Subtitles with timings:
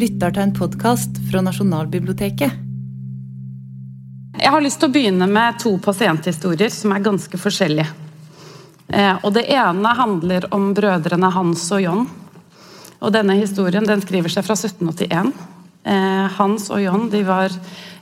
[0.00, 2.52] lytter til en podkast fra Nasjonalbiblioteket.
[4.40, 7.90] Jeg har lyst til å begynne med to pasienthistorier som er ganske forskjellige.
[8.88, 12.06] Eh, og Det ene handler om brødrene Hans og John.
[13.00, 15.34] Og Denne historien den skriver seg fra 1781.
[15.84, 17.52] Eh, Hans og John de var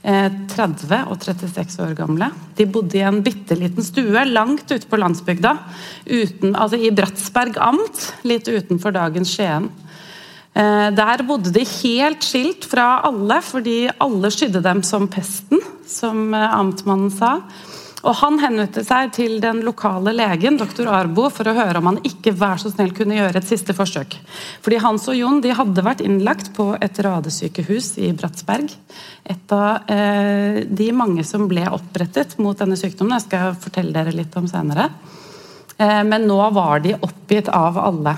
[0.03, 2.31] 30 eh, og 36 år gamle.
[2.55, 5.57] De bodde i en bitte liten stue langt ute på landsbygda.
[6.07, 9.71] Uten, altså I Bratsberg amt, litt utenfor dagens Skien.
[10.59, 16.33] Eh, der bodde de helt skilt fra alle, fordi alle skydde dem som pesten, som
[16.35, 17.37] amtmannen sa.
[18.07, 22.01] Og Han henvendte seg til den lokale legen doktor Arbo, for å høre om han
[22.07, 24.15] ikke vær så snill kunne gjøre et siste forsøk.
[24.63, 28.71] Fordi Hans og Jon de hadde vært innlagt på et radesykehus i Bratsberg.
[29.27, 33.19] Et av eh, de mange som ble opprettet mot denne sykdommen.
[33.19, 34.89] Jeg skal fortelle dere litt om senere.
[35.77, 38.15] Eh, men nå var de oppgitt av alle.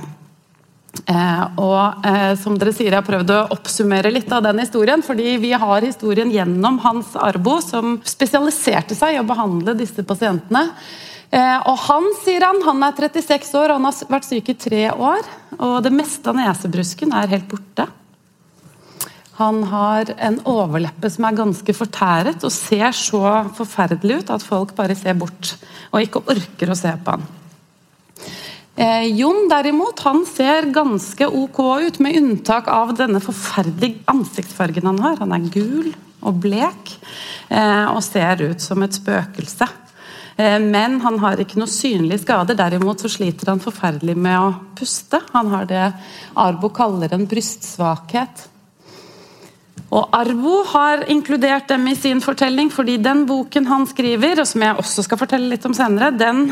[1.07, 5.03] Eh, og eh, som dere sier, Jeg har prøvd å oppsummere litt av den historien,
[5.05, 10.67] fordi vi har historien gjennom Hans Arbo, som spesialiserte seg i å behandle disse pasientene.
[11.31, 14.59] Eh, og Han sier han, han er 36 år, og han har vært syk i
[14.59, 15.25] tre år.
[15.59, 17.89] og Det meste av nesebrusken er helt borte.
[19.41, 23.23] Han har en overleppe som er ganske fortæret og ser så
[23.57, 25.55] forferdelig ut at folk bare ser bort
[25.95, 27.25] og ikke orker å se på han.
[28.81, 35.01] Eh, Jon derimot, han ser ganske ok ut, med unntak av denne forferdelige ansiktsfargen han
[35.05, 35.19] har.
[35.21, 35.91] Han er gul
[36.25, 36.95] og blek
[37.53, 39.69] eh, og ser ut som et spøkelse.
[40.41, 42.57] Eh, men han har ikke noe synlige skader.
[42.57, 45.21] Derimot så sliter han forferdelig med å puste.
[45.35, 45.85] Han har det
[46.41, 48.47] Arbo kaller en brystsvakhet.
[49.93, 54.65] Og Arbo har inkludert dem i sin fortelling, fordi den boken han skriver, og som
[54.65, 56.47] jeg også skal fortelle litt om senere, den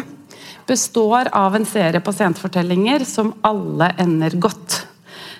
[0.69, 4.85] består av en serie pasientfortellinger som alle ender godt.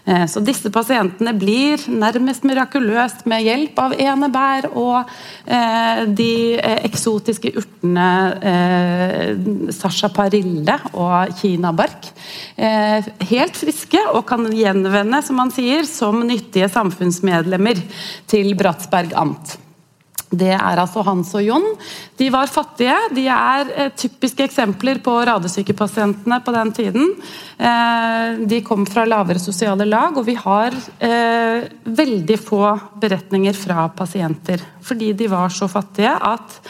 [0.09, 5.11] Eh, så disse pasientene blir nærmest mirakuløst med hjelp av enebær og
[5.45, 8.09] eh, de eh, eksotiske urtene
[8.53, 9.35] eh,
[9.75, 12.11] sarsaparille og kinabark.
[12.59, 17.81] Helt friske og kan gjenvende, som man sier, som nyttige samfunnsmedlemmer
[18.31, 19.59] til Bratsberg amt.
[20.29, 21.65] Det er altså Hans og Jon.
[22.19, 22.95] De var fattige.
[23.17, 27.15] De er eh, typiske eksempler på radesykepasientene på den tiden.
[27.57, 32.61] Eh, de kom fra lavere sosiale lag, og vi har eh, veldig få
[33.01, 34.67] beretninger fra pasienter.
[34.85, 36.61] Fordi de var så fattige at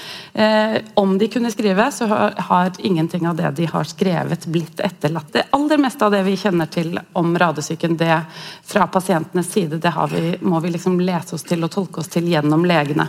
[0.98, 5.32] om de kunne skrive, så har, ingenting av det de har skrevet, blitt etterlatt.
[5.34, 8.20] Det aller meste av det vi kjenner til om radesyken, det
[8.66, 12.30] fra pasientenes side, det vi, må vi liksom lese oss til og tolke oss til
[12.30, 13.08] gjennom legene.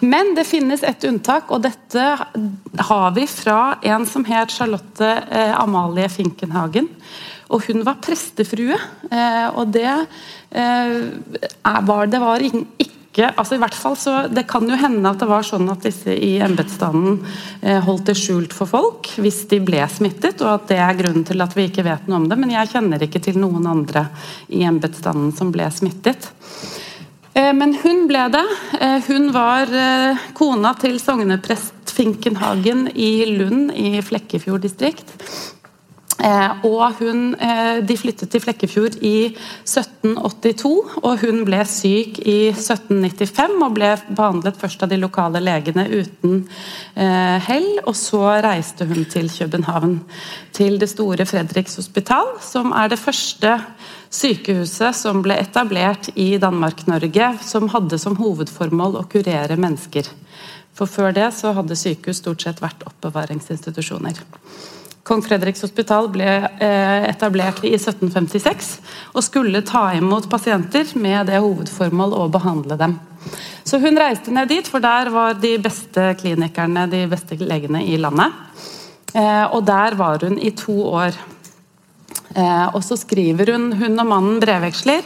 [0.00, 2.04] Men det finnes et unntak, og dette
[2.88, 6.88] har vi fra en som het Charlotte eh, Amalie Finkenhagen.
[7.50, 8.78] Og hun var prestefrue.
[9.10, 10.96] Eh, og det eh,
[11.84, 15.26] var, det var ikke altså i hvert fall så Det kan jo hende at det
[15.28, 17.18] var sånn at disse i embetsstanden
[17.84, 21.42] holdt det skjult for folk hvis de ble smittet, og at det er grunnen til
[21.42, 22.38] at vi ikke vet noe om det.
[22.38, 24.06] Men jeg kjenner ikke til noen andre
[24.48, 26.30] i embetsstanden som ble smittet.
[27.34, 28.46] Eh, men hun ble det.
[28.80, 35.10] Eh, hun var eh, kona til sogneprest Finkenhagen i Lund i Flekkefjord distrikt.
[36.66, 37.32] Og hun,
[37.86, 39.32] De flyttet til Flekkefjord i
[39.64, 45.86] 1782, og hun ble syk i 1795 og ble behandlet først av de lokale legene
[45.88, 46.42] uten
[47.46, 47.70] hell.
[47.86, 50.00] og Så reiste hun til København,
[50.52, 53.56] til det store Fredriks hospital, som er det første
[54.10, 60.10] sykehuset som ble etablert i Danmark-Norge, som hadde som hovedformål å kurere mennesker.
[60.74, 64.22] For Før det så hadde sykehus stort sett vært oppbevaringsinstitusjoner.
[65.02, 68.72] Kong Fredriks hospital ble eh, etablert i 1756
[69.14, 72.98] og skulle ta imot pasienter med det hovedformål å behandle dem.
[73.64, 77.96] Så Hun reiste ned dit, for der var de beste klinikerne, de beste legene i
[78.00, 78.36] landet.
[79.14, 81.16] Eh, og Der var hun i to år.
[82.30, 85.02] Eh, og så skriver hun hun og mannen brevveksler.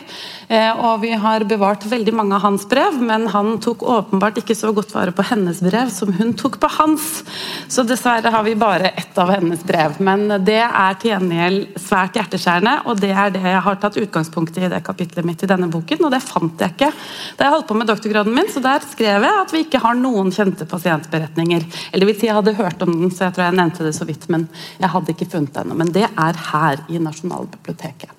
[0.49, 4.57] Eh, og vi har bevart veldig mange av hans brev, men han tok åpenbart ikke
[4.59, 7.23] så godt vare på hennes brev som hun tok på hans.
[7.69, 9.97] Så dessverre har vi bare ett av hennes brev.
[10.05, 14.59] Men det er til gjengjeld svært hjerteskjærende, og det er det jeg har tatt utgangspunkt
[14.61, 16.91] i i det kapitlet mitt i denne boken, og det fant jeg ikke
[17.37, 19.97] da jeg holdt på med doktorgraden min, så der skrev jeg at vi ikke har
[19.99, 21.67] noen kjente pasientberetninger.
[21.93, 24.09] Eller vil si jeg hadde hørt om den, så jeg tror jeg nevnte det så
[24.09, 24.47] vidt, men
[24.81, 25.75] jeg hadde ikke funnet den.
[25.81, 28.11] Men det er her i Nasjonalbiblioteket.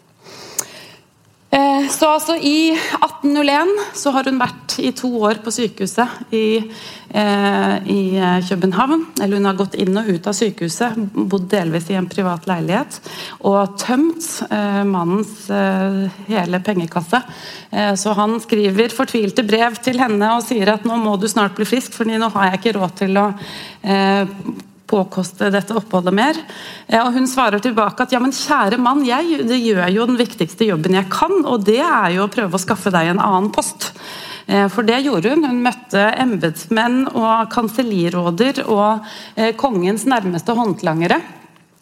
[1.50, 6.58] Eh, Så altså I 1801 så har hun vært i to år på sykehuset i,
[7.10, 8.20] eh, i
[8.50, 9.06] København.
[9.22, 13.00] Eller hun har gått inn og ut av sykehuset, bodd delvis i en privat leilighet.
[13.46, 17.24] Og tømt eh, mannens eh, hele pengekasse.
[17.72, 21.56] Eh, så han skriver fortvilte brev til henne og sier at nå må du snart
[21.56, 23.30] bli frisk, for nå har jeg ikke råd til å
[23.84, 24.26] eh,
[24.90, 26.38] påkoste dette oppholdet mer.
[26.88, 30.70] Eh, og Hun svarer tilbake at ja, men kjære mann, jeg gjør jo den viktigste
[30.70, 33.92] jobben jeg kan, og det er jo å prøve å skaffe deg en annen post.
[34.48, 35.46] Eh, for det gjorde hun.
[35.48, 41.20] Hun møtte embetsmenn og kanselliråder og eh, kongens nærmeste håndlangere.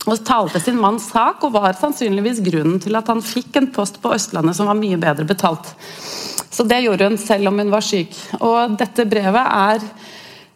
[0.04, 4.02] Og talte sin manns sak, og var sannsynligvis grunnen til at han fikk en post
[4.04, 5.70] på Østlandet som var mye bedre betalt.
[6.54, 8.12] Så det gjorde hun selv om hun var syk.
[8.44, 9.86] Og dette brevet er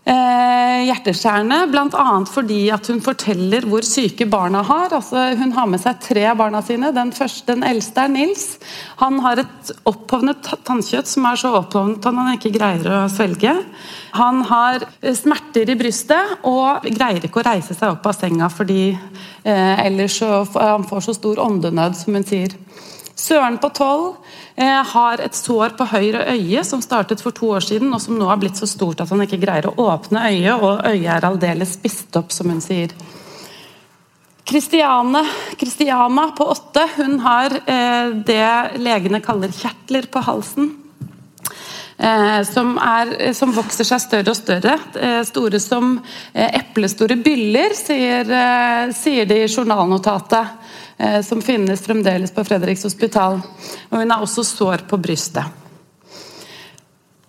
[0.08, 2.06] hjerteskjærende, bl.a.
[2.32, 4.94] fordi at hun forteller hvor syke barna har.
[4.96, 6.94] Altså, hun har med seg tre av barna sine.
[6.96, 8.46] Den, første, den eldste er Nils.
[9.02, 13.54] Han har et opphovnet tannkjøtt som er så opphovnet at han ikke greier å svelge.
[14.16, 14.88] Han har
[15.18, 20.22] smerter i brystet og greier ikke å reise seg opp av senga fordi eh, ellers
[20.22, 22.56] så, han får så stor åndenød, som hun sier.
[23.18, 24.16] Søren på tolv
[24.56, 28.18] eh, har et sår på høyre øye som startet for to år siden, og som
[28.20, 31.26] nå har blitt så stort at han ikke greier å åpne øyet, og øyet er
[31.26, 32.94] aldeles spist opp, som hun sier.
[34.48, 35.26] Kristiane,
[35.60, 40.70] Kristiana på åtte hun har eh, det legene kaller kjertler på halsen.
[41.98, 44.78] Eh, som, er, som, vokser seg større og større.
[44.94, 45.98] Eh, store som
[46.32, 50.54] eh, eplestore byller, sier, eh, sier de i journalnotatet.
[50.98, 53.40] Eh, som finnes fremdeles på Fredriks hospital.
[53.90, 55.46] Og hun har også sår på brystet.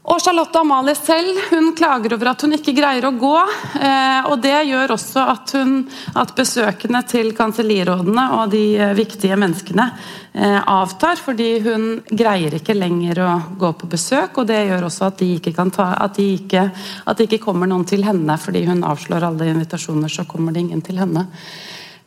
[0.09, 3.35] Og Charlotte Amalie selv hun klager over at hun ikke greier å gå.
[3.77, 5.83] Eh, og Det gjør også at, hun,
[6.17, 9.91] at besøkene til kansellirådene og de eh, viktige menneskene
[10.39, 14.39] avtar, fordi hun greier ikke lenger å gå på besøk.
[14.39, 16.69] og Det gjør også at, de ikke ta, at, de ikke,
[17.05, 20.09] at det ikke kommer noen til henne fordi hun avslår alle invitasjoner.
[20.09, 21.27] så kommer det ingen til henne.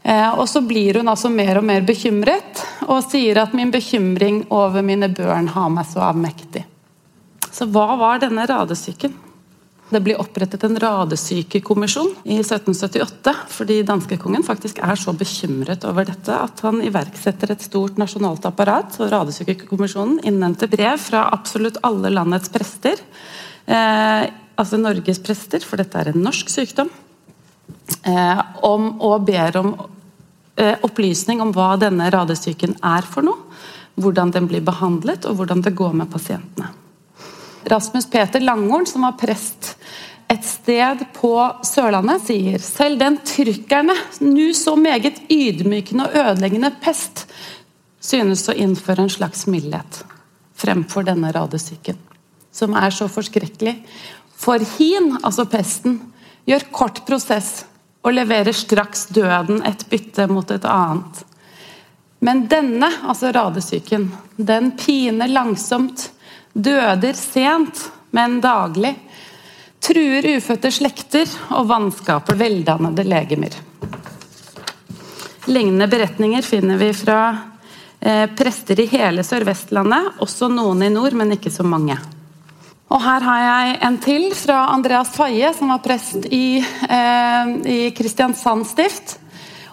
[0.04, 4.46] Eh, og så blir hun altså mer og mer bekymret, og sier at min bekymring
[4.50, 6.66] over mine børn har meg så avmektig.
[7.52, 9.14] Så hva var denne radesyken?
[9.92, 16.32] Det blir opprettet en radesykekommisjon i 1778 fordi danskekongen faktisk er så bekymret over dette
[16.32, 18.96] at han iverksetter et stort nasjonalt apparat.
[19.04, 23.04] og Radesykekommisjonen innhenter brev fra absolutt alle landets prester.
[23.68, 26.90] Eh, altså Norges prester, for dette er en norsk sykdom
[28.62, 29.74] om, og ber om
[30.56, 33.50] eh, opplysning om hva denne radesyken er for noe,
[34.02, 36.72] hvordan den blir behandlet og hvordan det går med pasientene.
[37.70, 39.76] Rasmus Peter Langhorn, som var prest
[40.32, 41.34] et sted på
[41.68, 47.26] Sørlandet, sier selv den trykkerne, nu så meget ydmykende og ødeleggende pest,
[48.02, 50.02] synes å innføre en slags mildhet
[50.62, 51.98] fremfor denne radesyken,
[52.54, 53.76] som er så forskrekkelig.
[54.42, 56.00] For hin, altså pesten,
[56.50, 57.66] gjør kort prosess
[58.02, 61.24] og leverer straks døden et bytte mot et annet.
[62.22, 66.12] Men denne, altså radesyken, den piner langsomt,
[66.54, 68.94] døder sent, men daglig.
[69.82, 73.56] Truer ufødte slekter og vanskaper veldannede legemer.
[75.50, 77.22] Lignende beretninger finner vi fra
[78.00, 81.98] eh, prester i hele Sør-Vestlandet, også noen i nord, men ikke så mange.
[82.92, 87.80] Og her har jeg en til fra Andreas Faye, som var prest i, eh, i
[87.96, 89.16] Kristiansand stift.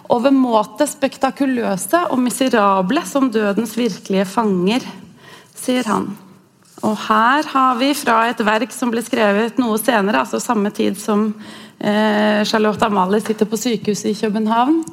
[0.09, 4.85] Overmåte spektakuløse og miserable som dødens virkelige fanger,
[5.53, 6.07] sier han.
[6.81, 10.95] Og her har vi fra et verk som ble skrevet noe senere, altså samme tid
[10.97, 11.33] som
[11.77, 14.85] eh, Charlotte Amalie sitter på sykehuset i København.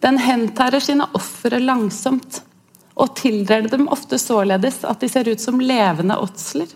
[0.00, 2.40] Den hentærer sine ofre langsomt,
[2.96, 6.72] og tildeler dem ofte således at de ser ut som levende åtsler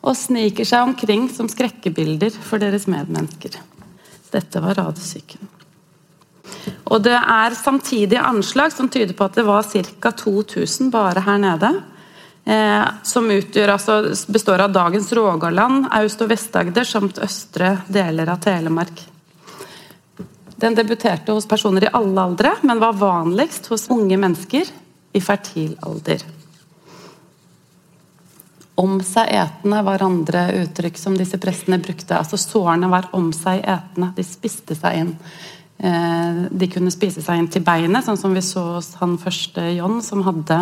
[0.00, 3.58] og sniker seg omkring som skrekkebilder for deres medmennesker.
[4.30, 5.48] Dette var radesyken.
[6.90, 10.10] Og Det er samtidig anslag som tyder på at det var ca.
[10.10, 11.70] 2000 bare her nede.
[12.44, 18.40] Eh, som utgjør, altså, består av dagens Rogaland, Aust- og Vest-Agder samt østre deler av
[18.40, 19.04] Telemark.
[20.56, 24.68] Den debuterte hos personer i alle aldre, men var vanligst hos unge mennesker
[25.12, 26.24] i fertil alder.
[28.80, 32.16] Om seg etende var andre uttrykk som disse prestene brukte.
[32.16, 34.12] Altså Sårene var om seg etende.
[34.16, 35.14] De spiste seg inn.
[35.80, 39.64] Eh, de kunne spise seg inn til beinet, sånn som vi så hos han første
[39.72, 40.58] John, som hadde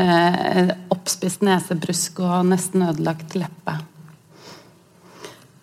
[0.00, 3.76] eh, oppspist nesebrusk og nesten ødelagt leppe.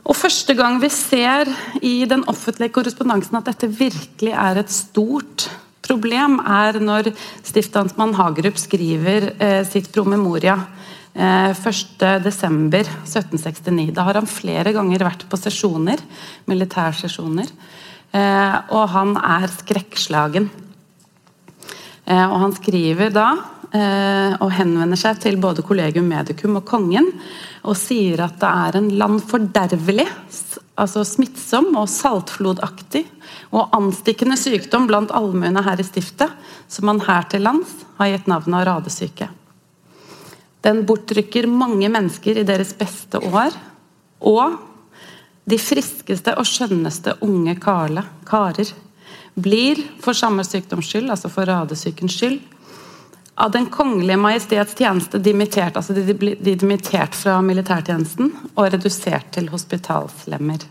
[0.03, 1.49] Og Første gang vi ser
[1.81, 5.47] i den offentlige korrespondansen at dette virkelig er et stort
[5.83, 7.11] problem er når
[7.43, 10.59] stiftamtmann Hagerup skriver eh, sitt promemoria
[11.13, 13.93] 1.12.1769.
[13.93, 15.97] Da har han flere ganger vært på sesjoner,
[16.49, 17.47] militærsesjoner,
[18.11, 20.49] eh, og han er skrekkslagen.
[22.05, 23.37] Eh, og han skriver da
[23.71, 27.11] eh, og henvender seg til både kollegium medicum og kongen
[27.63, 30.07] og sier at det er en landfordervelig,
[30.75, 33.05] altså smittsom og saltflodaktig
[33.53, 36.31] og anstikkende sykdom blant allmuene her i stiftet,
[36.67, 39.29] som man her til lands har gitt navnet av radesyke.
[40.63, 43.55] Den bortrykker mange mennesker i deres beste år,
[44.23, 44.55] og
[45.49, 48.71] de friskeste og skjønneste unge karle, karer
[49.35, 52.39] blir for samme sykdoms skyld, altså for radesykens skyld,
[53.35, 59.49] av Den kongelige majestets tjeneste dimittert, altså de, de, dimittert fra militærtjenesten og redusert til
[59.49, 60.61] hospitalslemmer.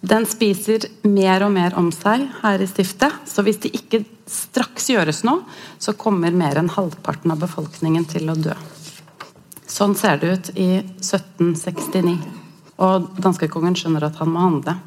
[0.00, 4.90] Den spiser mer og mer om seg her i stiftet, så hvis det ikke straks
[4.92, 5.42] gjøres noe,
[5.82, 8.54] så kommer mer enn halvparten av befolkningen til å dø.
[9.68, 10.68] Sånn ser det ut i
[11.00, 12.14] 1769.
[12.78, 14.78] Og danskekongen skjønner at han må handle.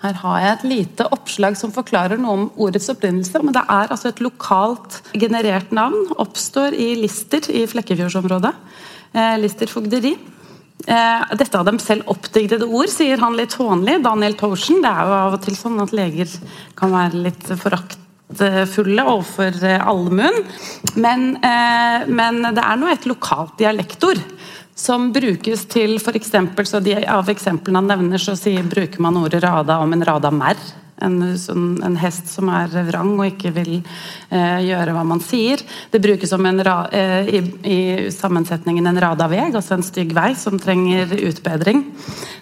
[0.00, 3.42] Her har jeg et lite oppslag som forklarer noe om ordets opprinnelse.
[3.42, 6.06] men Det er altså et lokalt generert navn.
[6.16, 8.54] Oppstår i Lister i Flekkefjordsområdet.
[9.12, 10.14] Eh, Lister fogderi.
[10.86, 14.00] Eh, dette av dem selv oppdigdede ord, sier han litt hånlig.
[14.04, 14.80] Daniel Torsen.
[14.84, 16.30] Det er jo av og til sånn at leger
[16.78, 20.40] kan være litt foraktfulle overfor eh, allmuen.
[20.96, 24.22] Men, eh, men det er nå et lokalt dialektord
[24.80, 26.34] som brukes til f.eks.
[26.40, 30.60] Av eksemplene han nevner, så sier, bruker man ordet rada om en rada merr.
[31.00, 35.62] En, sånn, en, hest som er vrang og ikke vil eh, gjøre hva man sier.
[35.90, 37.80] Det brukes som en ra, eh, i, i,
[38.14, 41.86] sammensetningen en radaveg, altså en stygg vei som trenger utbedring.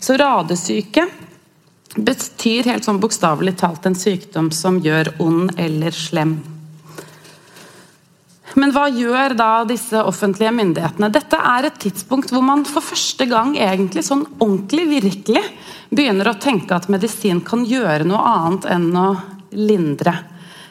[0.02, 1.06] Så radesyke
[1.96, 6.38] betyr helt sånn bokstavelig talt en sykdom som gjør ond eller slem.
[8.58, 11.10] Men hva gjør da disse offentlige myndighetene?
[11.14, 15.44] Dette er et tidspunkt hvor man for første gang egentlig sånn ordentlig, virkelig
[15.94, 19.06] begynner å tenke at medisin kan gjøre noe annet enn å
[19.54, 20.14] lindre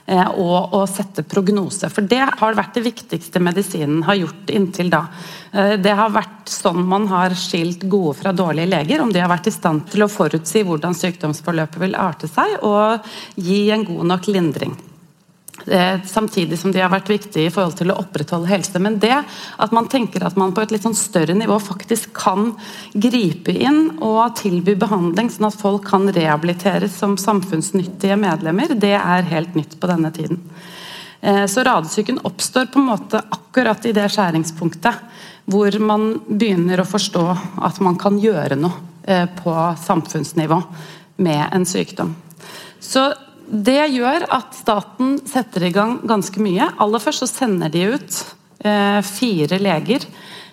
[0.03, 1.87] eh, og å sette prognose.
[1.93, 5.05] For det har vært det viktigste medisinen har gjort inntil da.
[5.53, 9.31] Eh, det har vært sånn man har skilt gode fra dårlige leger, om de har
[9.31, 13.07] vært i stand til å forutsi hvordan sykdomsforløpet vil arte seg og
[13.39, 14.75] gi en god nok lindring.
[15.67, 18.79] Eh, samtidig som de har vært viktige i forhold til å opprettholde helse.
[18.79, 22.53] Men det at man tenker at man på et litt sånn større nivå faktisk kan
[22.93, 29.27] gripe inn og tilby behandling, sånn at folk kan rehabiliteres som samfunnsnyttige medlemmer, det er
[29.33, 30.39] helt nytt på denne tiden.
[31.19, 35.03] Eh, så radesyken oppstår på en måte akkurat i det skjæringspunktet
[35.51, 37.27] hvor man begynner å forstå
[37.67, 40.63] at man kan gjøre noe eh, på samfunnsnivå
[41.27, 42.15] med en sykdom.
[42.79, 43.09] Så
[43.47, 46.67] det gjør at staten setter i gang ganske mye.
[46.83, 48.17] Aller først så sender de ut
[48.59, 50.03] eh, fire leger.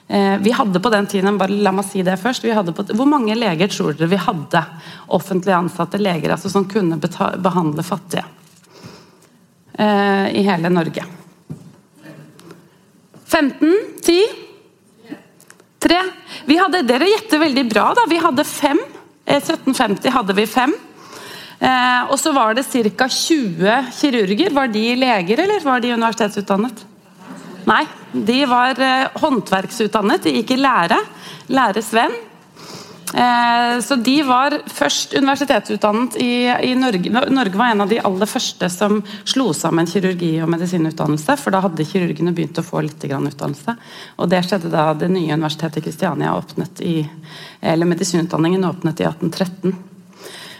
[0.07, 3.35] Eh, vi hadde på den tiden, bare la meg si det først, på, Hvor mange
[3.35, 4.63] leger tror dere vi hadde?
[5.09, 8.25] Offentlig ansatte leger altså som kunne behandle fattige.
[9.75, 11.05] Eh, I hele Norge.
[13.27, 13.75] 15?
[14.05, 14.23] 10?
[15.83, 16.03] 3?
[16.47, 17.91] Vi hadde, dere gjetter veldig bra.
[17.97, 18.79] da, Vi hadde fem.
[19.25, 20.75] I 1750 hadde vi fem.
[21.65, 23.09] Eh, og så var det ca.
[23.09, 24.53] 20 kirurger.
[24.53, 26.85] Var de leger, eller var de universitetsutdannet?
[27.65, 30.27] Nei, de var eh, håndverksutdannet.
[30.27, 31.01] De gikk i lære.
[31.55, 32.17] Læresvenn.
[33.15, 36.35] Eh, så de var først universitetsutdannet i,
[36.69, 37.13] i Norge.
[37.31, 41.63] Norge var en av de aller første som slo sammen kirurgi og medisinutdannelse, for da
[41.65, 43.77] hadde kirurgene begynt å få litt utdannelse.
[44.19, 46.99] Og det skjedde da det nye universitetet i Kristiania åpnet i
[47.65, 49.94] Eller medisinutdanningen åpnet i 1813.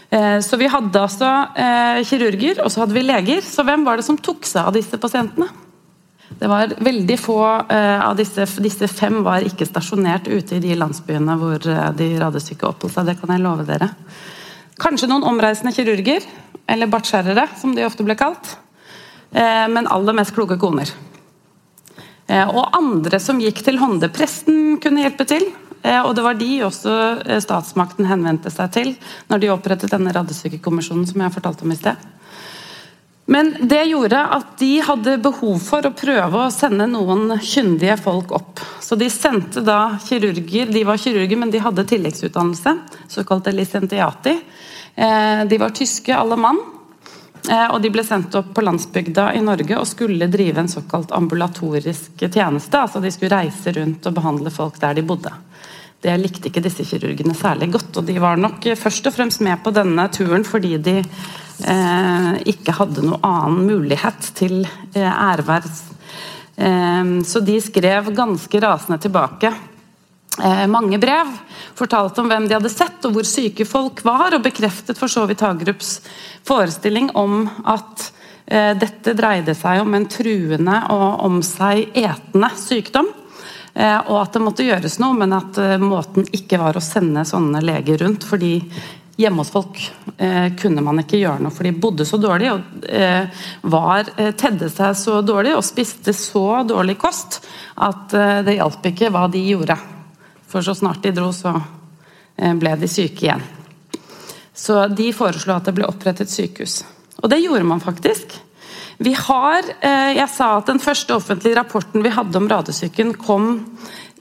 [0.09, 3.41] Eh, så vi hadde altså eh, kirurger, og så hadde vi leger.
[3.45, 5.49] Så hvem var det som tok seg av disse pasientene?
[6.35, 7.39] Det var veldig få
[7.71, 11.61] eh, av disse, disse fem var ikke stasjonert ute i de landsbyene hvor
[11.95, 13.91] de radesyke oppholdt seg, det kan jeg love dere.
[14.81, 16.25] Kanskje noen omreisende kirurger,
[16.67, 18.57] eller bartskjærere, som de ofte ble kalt.
[19.31, 20.89] Men aller mest kloke koner.
[22.27, 24.09] Og andre som gikk til hånde.
[24.11, 25.45] Presten kunne hjelpe til.
[25.85, 28.91] Eh, og det var de også eh, statsmakten henvendte seg til
[29.29, 32.11] når de opprettet denne radiosykekommisjonen som jeg fortalte om i sted.
[33.29, 38.33] Men det gjorde at de hadde behov for å prøve å sende noen kyndige folk
[38.37, 38.61] opp.
[38.81, 42.75] Så de sendte da kirurger, de var kirurger, men de hadde tilleggsutdannelse,
[43.09, 44.35] såkalte licentiati.
[44.93, 46.61] Eh, de var tyske, alle mann.
[47.45, 52.23] Og de ble sendt opp på landsbygda i Norge og skulle drive en såkalt ambulatorisk
[52.23, 52.79] tjeneste.
[52.79, 55.29] altså De skulle reise rundt og behandle folk der de bodde.
[56.03, 59.61] Det likte ikke disse kirurgene særlig godt, og de var nok først og fremst med
[59.63, 65.65] på denne turen fordi de eh, ikke hadde noen annen mulighet til eh, ærvær.
[66.57, 69.53] Eh, så de skrev ganske rasende tilbake
[70.43, 71.31] eh, mange brev.
[71.75, 75.25] Fortalte om hvem de hadde sett og hvor syke folk var, og bekreftet for så
[75.29, 75.99] vidt Hagerups
[76.47, 78.09] forestilling om at
[78.45, 83.11] eh, dette dreide seg om en truende og om seg etende sykdom.
[83.75, 87.25] Eh, og at det måtte gjøres noe, men at eh, måten ikke var å sende
[87.27, 88.23] sånne leger rundt.
[88.27, 88.53] fordi
[89.15, 89.77] Hjemme hos folk
[90.17, 94.33] eh, kunne man ikke gjøre noe, for de bodde så dårlig og eh, var, eh,
[94.35, 97.39] tedde seg så dårlig og spiste så dårlig kost
[97.79, 99.77] at eh, det hjalp ikke hva de gjorde.
[100.51, 101.53] For så snart de dro, så
[102.35, 103.43] ble de syke igjen.
[104.55, 106.81] Så de foreslo at det ble opprettet sykehus.
[107.23, 108.35] Og det gjorde man faktisk.
[108.97, 113.65] Vi har, eh, jeg sa at Den første offentlige rapporten vi hadde om radesyken, kom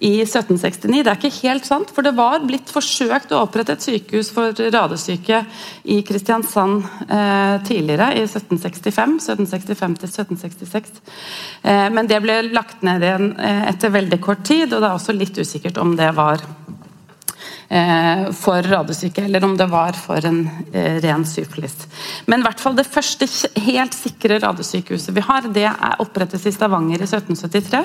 [0.02, 1.02] i 1769.
[1.04, 4.52] Det er ikke helt sant, for det var blitt forsøkt å opprette et sykehus for
[4.74, 5.44] radesyke
[5.84, 9.16] i Kristiansand eh, tidligere, i 1765.
[9.22, 11.00] 1765 til 1766.
[11.62, 14.98] Eh, men det ble lagt ned igjen eh, etter veldig kort tid, og det er
[14.98, 16.42] også litt usikkert om det var
[18.36, 20.42] for radesyke, eller om det var for en
[20.72, 21.86] eh, ren syfilis.
[22.26, 23.28] Men i hvert fall det første
[23.64, 27.82] helt sikre radesykehuset vi har, det er opprettes i Stavanger i 1773.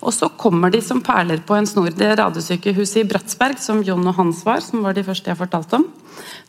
[0.00, 1.92] Og så kommer de som perler på en snor.
[1.96, 5.80] Det radesykehuset i Bratsberg, som Jon og Hans var, som var de første jeg fortalte
[5.80, 5.86] om.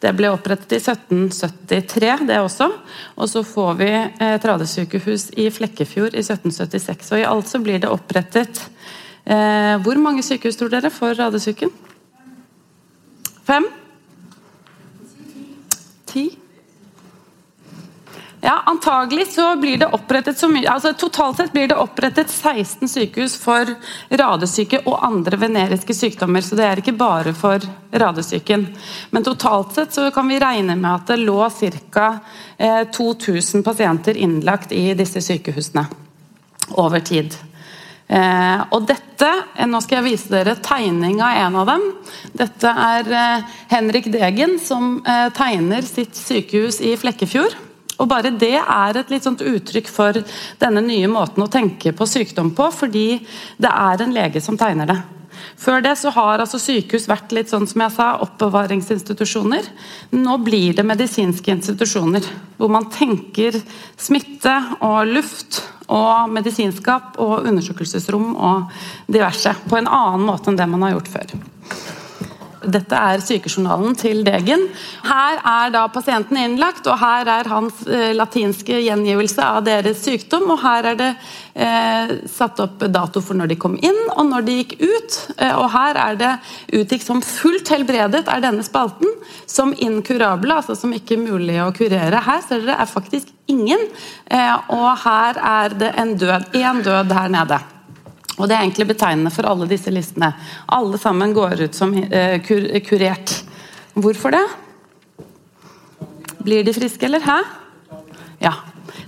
[0.02, 2.72] Det ble opprettet i 1773, det også.
[3.18, 3.92] Og så får vi
[4.32, 7.14] et radesykehus i Flekkefjord i 1776.
[7.14, 8.64] Og i alt så blir det opprettet
[9.26, 11.72] eh, Hvor mange sykehus tror dere for radesyken?
[13.46, 13.68] Fem?
[16.06, 16.30] Ti?
[18.44, 22.90] Ja, antagelig så blir det opprettet så mye altså Totalt sett blir det opprettet 16
[22.90, 23.70] sykehus for
[24.10, 26.42] radesyke og andre veneriske sykdommer.
[26.42, 28.66] Så det er ikke bare for radesyken.
[29.10, 31.38] Men totalt sett så kan vi regne med at det lå
[31.94, 32.10] ca.
[32.98, 35.86] 2000 pasienter innlagt i disse sykehusene
[36.82, 37.38] over tid.
[38.12, 41.86] Eh, og dette, eh, Nå skal jeg vise dere tegning av en av dem.
[42.36, 47.56] Dette er eh, Henrik Degen som eh, tegner sitt sykehus i Flekkefjord.
[48.02, 50.18] Og Bare det er et litt sånt uttrykk for
[50.60, 53.22] denne nye måten å tenke på sykdom på, fordi
[53.62, 55.00] det er en lege som tegner det.
[55.62, 59.68] Før det så har altså sykehus vært litt sånn som jeg sa, oppbevaringsinstitusjoner.
[60.18, 62.26] Nå blir det medisinske institusjoner,
[62.58, 63.60] hvor man tenker
[64.00, 68.78] smitte og luft og medisinskap og undersøkelsesrom og
[69.12, 71.36] diverse på en annen måte enn det man har gjort før.
[72.62, 74.68] Dette er sykejournalen til Degen.
[75.08, 80.46] Her er da pasienten innlagt, og her er hans eh, latinske gjengivelse av deres sykdom.
[80.54, 81.10] Og her er det
[81.56, 85.20] eh, satt opp dato for når de kom inn, og når de gikk ut.
[85.38, 86.32] Eh, og her er det
[86.84, 89.10] utgikk som fullt helbredet, er denne spalten.
[89.50, 92.22] Som inkurable, altså som ikke mulig å kurere.
[92.22, 93.90] Her ser dere er faktisk ingen,
[94.30, 96.52] eh, og her er det en død.
[96.62, 97.64] Én død her nede.
[98.38, 100.32] Og Det er egentlig betegnende for alle disse listene.
[100.72, 103.44] Alle sammen går ut som uh, kur kurert.
[103.94, 104.46] Hvorfor det?
[106.42, 107.20] Blir de friske, eller?
[107.20, 107.42] Hæ?
[108.42, 108.54] Ja.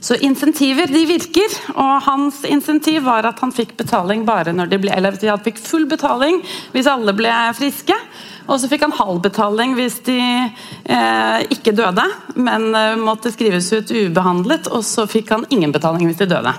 [0.04, 4.80] Så insentiver de virker, og hans insentiv var at han fikk betaling bare når de
[4.84, 6.42] ble Eller han fikk full betaling
[6.74, 7.96] hvis alle ble friske.
[8.44, 12.04] Og så fikk han halv betaling hvis de eh, ikke døde,
[12.36, 14.68] men eh, måtte skrives ut ubehandlet.
[14.76, 16.54] Og så fikk han ingen betaling hvis de døde.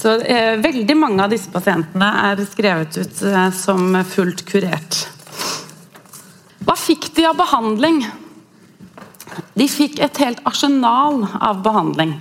[0.00, 5.02] Så eh, Veldig mange av disse pasientene er skrevet ut eh, som fullt kurert.
[6.64, 8.00] Hva fikk de av behandling?
[9.58, 12.14] De fikk et helt arsenal av behandling.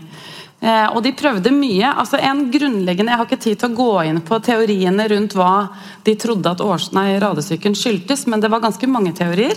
[0.60, 1.88] Eh, og de prøvde mye.
[1.88, 5.70] altså en grunnleggende, Jeg har ikke tid til å gå inn på teoriene rundt hva
[6.04, 9.56] de trodde at års, nei, radesyken skyldtes, men det var ganske mange teorier.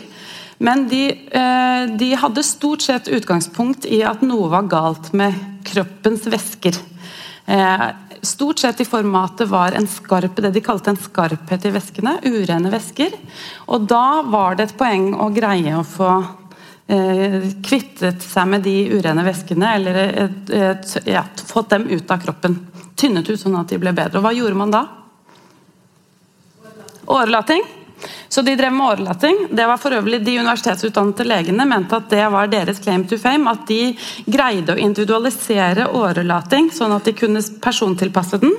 [0.62, 5.34] Men de, eh, de hadde stort sett utgangspunkt i at noe var galt med
[5.66, 6.78] kroppens væsker.
[8.22, 12.12] Stort sett i formatet var en skarp, det de kalte en skarphet i væskene.
[12.22, 13.16] Urene væsker.
[13.74, 16.10] Og da var det et poeng å greie å få
[16.86, 22.22] eh, kvittet seg med de urene væskene, eller et, et, ja, fått dem ut av
[22.22, 22.60] kroppen.
[22.94, 24.20] Tynnet ut sånn at de ble bedre.
[24.20, 24.86] Og hva gjorde man da?
[27.10, 27.66] Årelating.
[28.28, 29.36] Så de drev med årelating.
[29.50, 33.50] Det var for øvrig De universitetsutdannede legene mente at det var deres claim to fame.
[33.50, 38.56] At de greide å individualisere årelating, sånn at de kunne persontilpasse den.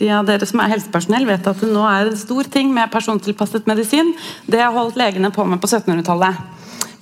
[0.00, 2.90] De av dere som er helsepersonell vet at det nå er en stor ting med
[2.90, 4.14] persontilpasset medisin.
[4.50, 6.40] Det holdt legene på med på 1700-tallet.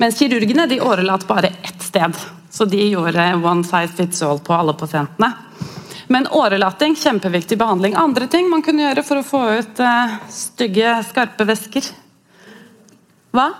[0.01, 2.17] Mens kirurgene de årelat bare ett sted.
[2.51, 5.31] Så de gjorde one size fits all på alle pasientene.
[6.11, 7.95] Men årelating, kjempeviktig behandling.
[7.95, 11.87] Andre ting man kunne gjøre for å få ut uh, stygge, skarpe væsker?
[13.31, 13.53] Hva?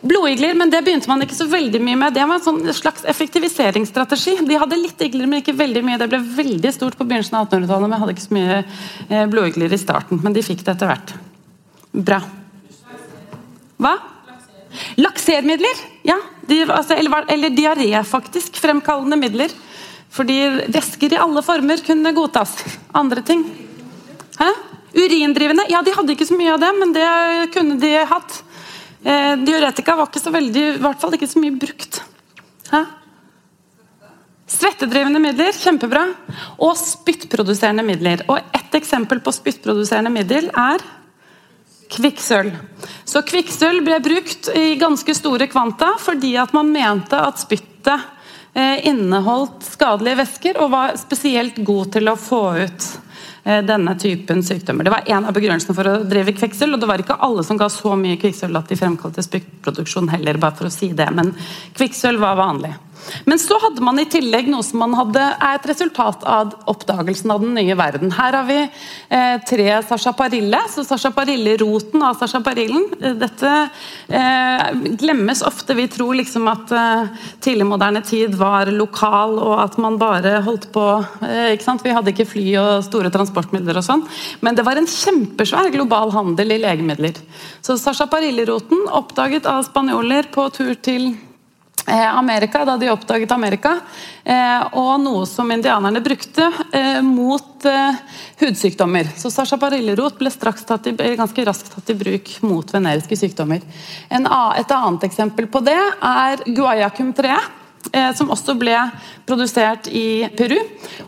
[0.00, 2.14] Blodigler, men det begynte man ikke så veldig mye med.
[2.16, 4.38] Det var en sånn slags effektiviseringsstrategi.
[4.48, 5.98] De hadde litt igler, men ikke veldig mye.
[6.00, 9.76] Det ble veldig stort på begynnelsen av 1800-tallet, men hadde ikke så mye eh, blodigler
[9.76, 10.22] i starten.
[10.24, 11.12] Men de fikk det etter hvert.
[11.92, 12.22] Bra.
[13.76, 13.98] Hva?
[14.96, 15.84] Laksermidler.
[16.08, 16.16] Ja,
[16.48, 18.56] de, altså, eller, eller diaré, faktisk.
[18.64, 19.52] Fremkallende midler.
[20.10, 20.36] Fordi
[20.74, 22.56] væsker i alle former kunne godtas.
[22.94, 23.44] Andre ting?
[24.38, 24.50] Hæ?
[24.90, 25.68] Urindrivende?
[25.70, 27.10] Ja, de hadde ikke så mye av det, men det
[27.54, 28.40] kunne de hatt.
[29.04, 32.02] Eh, diuretika var ikke så veldig, i hvert fall ikke så mye brukt.
[32.72, 32.84] Hæ?
[34.50, 36.08] Svettedrivende midler, kjempebra.
[36.58, 38.24] Og spyttproduserende midler.
[38.28, 40.82] Og Ett eksempel på spyttproduserende middel er
[41.90, 42.54] kvikksølv.
[43.08, 48.04] Så Kvikksølv ble brukt i ganske store kvanta fordi at man mente at spyttet
[48.88, 52.90] inneholdt skadelige væsker og var spesielt god til å få ut
[53.44, 54.84] Eh, denne typen sykdommer.
[54.84, 57.56] Det var en av begrunnelsene for å drive kvikksølv, og det var ikke alle som
[57.56, 61.32] ga så mye kvikksølv at de fremkalte spyttproduksjon heller, bare for å si det, men
[61.78, 62.74] kvikksølv var vanlig.
[63.28, 67.44] Men så hadde man i tillegg noe som hadde, er et resultat av oppdagelsen av
[67.44, 68.12] den nye verden.
[68.14, 70.64] Her har vi eh, tre sarsaparille.
[70.72, 72.50] så Sarsaparilleroten av sarsaparillen.
[72.50, 73.18] Parillen.
[73.18, 73.68] dette
[74.08, 75.74] eh, glemmes ofte.
[75.74, 77.04] Vi tror liksom at eh,
[77.40, 80.86] tidlig moderne tid var lokal, og at man bare holdt på
[81.26, 81.84] eh, ikke sant?
[81.84, 84.04] Vi hadde ikke fly og store transportmidler og sånn.
[84.44, 87.18] Men det var en kjempesvær global handel i legemidler.
[87.64, 91.29] Så sarsaparilleroten, oppdaget av spanjoler på tur til Eh,
[91.88, 93.72] Amerika, da de oppdaget Amerika,
[94.24, 97.66] eh, og noe som indianerne brukte eh, mot
[98.40, 99.08] hudsykdommer.
[99.18, 100.30] Så sarsaparillerot ble
[100.88, 103.60] i, ganske raskt tatt i bruk mot veneriske sykdommer.
[104.56, 107.56] et annet eksempel på det er guayacum-treet.
[108.14, 108.76] Som også ble
[109.24, 110.58] produsert i Peru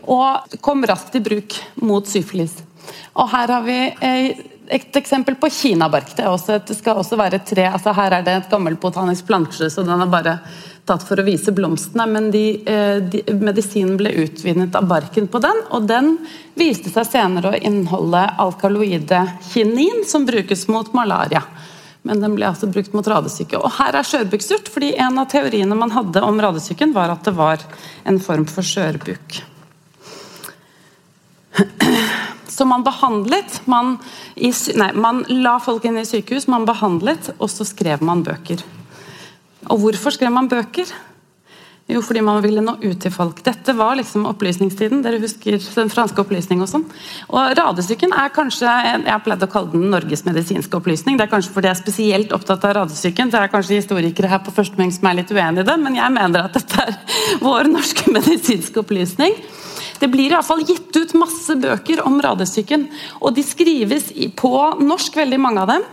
[0.09, 1.53] og kom raskt i bruk
[1.85, 2.55] mot syfilis.
[3.13, 3.77] Og her har vi
[4.73, 6.15] et eksempel på kinabark.
[6.17, 7.67] Det, skal også være tre.
[7.69, 10.39] altså Her er det et gammel botanisk plansje, så den er bare
[10.87, 12.07] tatt for å vise blomstene.
[12.09, 16.15] Men de, eh, de, medisinen ble utvinnet av barken på den, og den
[16.57, 21.43] viste seg senere å inneholde alkaloide kinin, som brukes mot malaria.
[22.03, 23.61] Men den ble altså brukt mot radesyke.
[23.61, 27.37] Og her er skjørbukksurt, fordi en av teoriene man hadde om radesyken, var at det
[27.37, 27.63] var
[28.09, 29.43] en form for skjørbuk.
[32.53, 33.95] Så man behandlet man,
[34.35, 38.61] i, nei, man la folk inn i sykehus, man behandlet, og så skrev man bøker.
[39.71, 40.91] Og hvorfor skrev man bøker?
[41.91, 43.41] Jo, fordi man ville nå ut til folk.
[43.43, 45.01] Dette var liksom opplysningstiden.
[45.03, 46.85] Dere husker den franske opplysning og sånn.
[47.27, 51.17] Og Radesyken er kanskje Jeg har pleid å kalle den Norges medisinske opplysning.
[51.19, 53.33] Det er kanskje fordi jeg er spesielt opptatt av radesyken.
[53.33, 56.15] Det er kanskje historikere her på første som er litt uenig i det, men jeg
[56.15, 56.95] mener at dette er
[57.45, 59.35] vår norske medisinske opplysning.
[59.99, 62.87] Det blir i hvert fall gitt ut masse bøker om radestykken.
[63.21, 65.83] og de skrives på norsk, veldig mange av dem.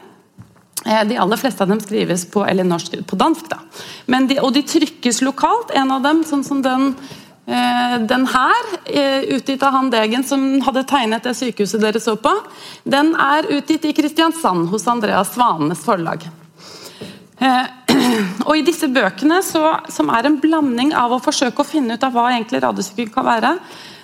[0.86, 3.60] Eh, de aller fleste av dem skrives på, norsk, på dansk, da.
[4.06, 5.74] De, og de trykkes lokalt.
[5.76, 6.94] En av dem, sånn som den,
[7.46, 12.16] eh, den her, eh, utgitt av han Degen som hadde tegnet det sykehuset dere så
[12.16, 12.32] på,
[12.84, 16.28] den er utgitt i Kristiansand hos Andreas Svanes forlag.
[18.48, 22.04] Og i disse bøkene, så, som er en blanding av å forsøke å finne ut
[22.06, 23.54] av hva egentlig radiosyke kan være,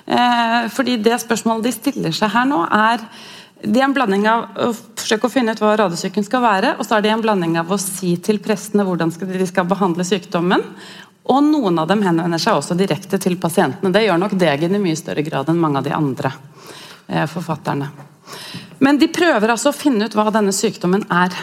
[0.07, 3.03] Eh, fordi det spørsmålet de stiller seg her nå, er
[3.66, 6.87] det er en blanding av å forsøke å finne ut hva radesyken skal være, og
[6.87, 10.62] så er det en blanding av å si til prestene hvordan de skal behandle sykdommen.
[11.27, 13.90] Og noen av dem henvender seg også direkte til pasientene.
[13.90, 16.31] Det gjør nok Degen i mye større grad enn mange av de andre
[17.09, 17.90] eh, forfatterne.
[18.79, 21.35] Men de prøver altså å finne ut hva denne sykdommen er.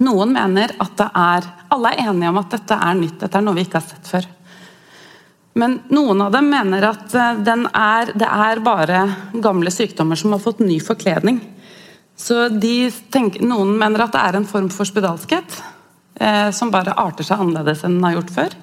[0.00, 3.44] Noen mener at det er Alle er enige om at dette er nytt, dette er
[3.44, 4.28] noe vi ikke har sett før.
[5.60, 9.02] Men noen av dem mener at eh, er, det er bare
[9.42, 11.40] gamle sykdommer som har fått ny forkledning.
[12.16, 12.48] Så
[13.10, 15.60] tenker, Noen mener at det er en form for spedalskhet
[16.20, 18.58] eh, som bare arter seg annerledes enn den har gjort før.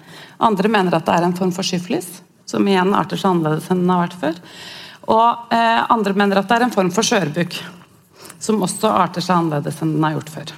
[0.48, 2.10] Andre mener at det er en form for syflis,
[2.46, 4.40] som igjen arter seg annerledes enn den har vært før.
[5.08, 7.60] Og eh, andre mener at det er en form for skjørbuk,
[8.40, 10.56] som også arter seg annerledes enn den har gjort før.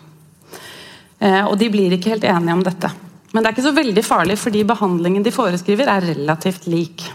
[1.20, 2.92] Eh, og de blir ikke helt enige om dette.
[3.34, 7.06] Men det er ikke så veldig farlig, fordi behandlingen de foreskriver er relativt lik.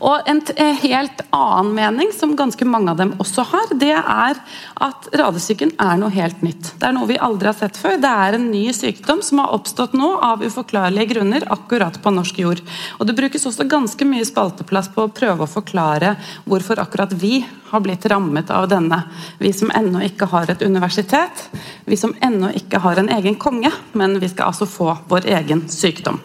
[0.00, 0.40] Og En
[0.82, 4.38] helt annen mening, som ganske mange av dem også har, det er
[4.82, 6.72] at radesyken er noe helt nytt.
[6.80, 7.98] Det er noe vi aldri har sett før.
[8.02, 12.40] Det er en ny sykdom som har oppstått nå av uforklarlige grunner akkurat på norsk
[12.42, 12.62] jord.
[12.98, 16.16] Og Det brukes også ganske mye spalteplass på å prøve å forklare
[16.48, 19.00] hvorfor akkurat vi har blitt rammet av denne.
[19.38, 21.48] Vi som ennå ikke har et universitet,
[21.84, 25.66] vi som ennå ikke har en egen konge, men vi skal altså få vår egen
[25.70, 26.20] sykdom.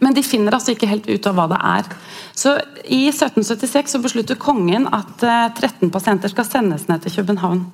[0.00, 1.90] Men de finner altså ikke helt ut av hva det er.
[2.36, 2.54] Så
[2.88, 7.66] I 1776 så beslutter kongen at 13 eh, pasienter skal sendes ned til København.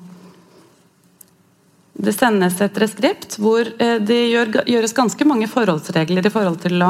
[1.97, 6.83] Det sendes et reskript hvor eh, det gjør, gjøres ganske mange forholdsregler i forhold til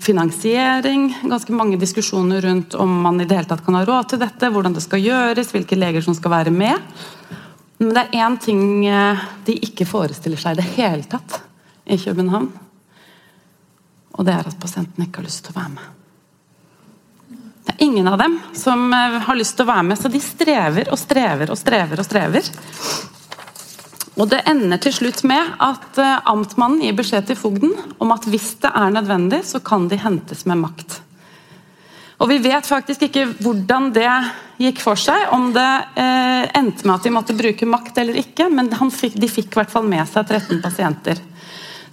[0.00, 4.22] finansiering, ganske mange diskusjoner rundt om man i det hele tatt kan ha råd til
[4.22, 6.78] dette, hvordan det skal gjøres, hvilke leger som skal være med.
[7.82, 11.42] Men det er én ting eh, de ikke forestiller seg i det hele tatt
[11.84, 12.52] i København.
[14.14, 15.90] Og det er at pasienten ikke har lyst til å være med.
[17.64, 20.20] Det er ingen av dem som eh, har lyst til å være med, så de
[20.22, 22.00] strever og strever og strever.
[22.00, 22.50] og strever.
[24.14, 28.28] Og Det ender til slutt med at uh, amtmannen gir beskjed til fogden om at
[28.30, 31.00] hvis det er nødvendig, så kan de hentes med makt.
[32.22, 34.06] Og Vi vet faktisk ikke hvordan det
[34.62, 38.46] gikk for seg, om det eh, endte med at de måtte bruke makt eller ikke,
[38.54, 41.18] men fikk, de fikk i hvert fall med seg 13 pasienter.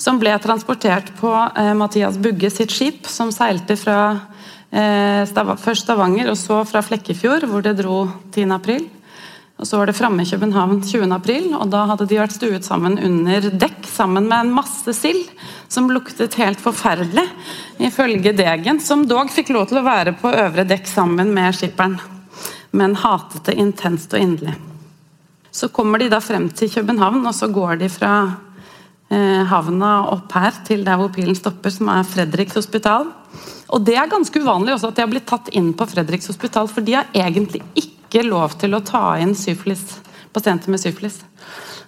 [0.01, 4.01] Som ble transportert på uh, Mathias Bugge sitt skip, som seilte fra
[4.71, 8.45] Stav først Stavanger og så fra Flekkefjord, hvor det dro 10.
[8.55, 8.85] april.
[9.61, 12.95] Og Så var det framme i København 20.4, og da hadde de vært stuet sammen
[12.97, 15.27] under dekk sammen med en masse sild
[15.69, 17.27] som luktet helt forferdelig,
[17.77, 21.99] ifølge Degen, som dog fikk lov til å være på øvre dekk sammen med skipperen,
[22.73, 24.55] men hatet det intenst og inderlig.
[25.53, 28.50] Så kommer de da frem til København, og så går de fra eh,
[29.11, 33.09] havna opp her til der hvor pilen stopper, som er Fredriks hospital.
[33.71, 36.69] Og Det er ganske uvanlig også at de har blitt tatt inn på Fredriks hospital,
[36.71, 39.99] for de har egentlig ikke lov til å ta inn syfilis,
[40.35, 41.21] pasienter med syfilis.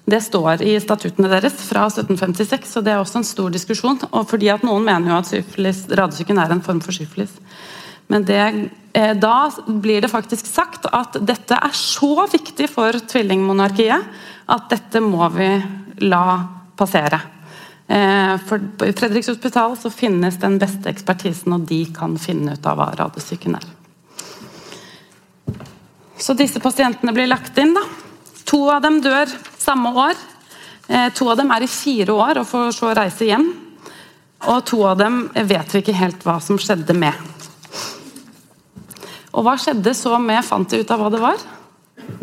[0.03, 3.99] Det står i statuttene deres fra 1756, og det er også en stor diskusjon.
[4.11, 7.31] og fordi at Noen mener jo at radesyken er en form for syfilis.
[8.11, 14.03] Men det, eh, da blir det faktisk sagt at dette er så viktig for tvillingmonarkiet
[14.49, 15.63] at dette må vi
[16.01, 17.19] la passere.
[17.87, 22.69] Eh, for I Fredriks hospital så finnes den beste ekspertisen, og de kan finne ut
[22.69, 23.67] av hva radiosyken er.
[26.17, 27.73] Så disse pasientene blir lagt inn.
[27.75, 27.83] da.
[28.47, 30.15] To av dem dør samme år.
[30.87, 33.49] Eh, to av dem er i fire år og får så reise hjem.
[34.47, 37.13] Og to av dem vet vi ikke helt hva som skjedde med.
[39.33, 41.39] Og hva skjedde så med Fant de ut av hva det var?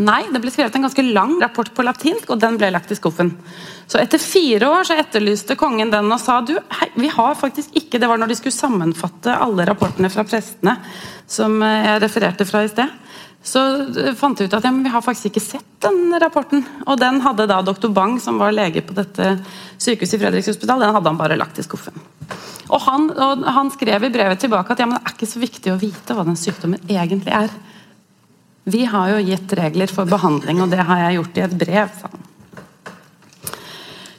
[0.01, 2.97] Nei, det ble skrevet en ganske lang rapport på latinsk, og den ble lagt i
[2.99, 3.33] skuffen.
[3.91, 7.75] Så etter fire år så etterlyste kongen den og sa du, hei, vi har faktisk
[7.79, 10.77] ikke Det var når de skulle sammenfatte alle rapportene fra prestene
[11.31, 12.99] som eh, jeg refererte fra i sted
[13.43, 13.61] så
[14.21, 16.61] fant de ut at ja, vi har faktisk ikke sett den rapporten.
[16.85, 19.39] Og den hadde da doktor Bang, som var lege på dette
[19.81, 21.97] sykehuset i Fredriks hospital, den hadde han bare lagt i skuffen.
[22.71, 25.73] Og han, og han skrev i brevet tilbake at ja, det er ikke så viktig
[25.73, 27.49] å vite hva den sykdommen egentlig er.
[28.71, 31.95] Vi har jo gitt regler for behandling, og det har jeg gjort i et brev.
[32.03, 32.27] Sånn.